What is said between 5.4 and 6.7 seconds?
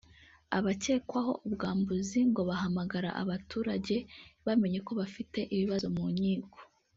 ibibazo mu nkiko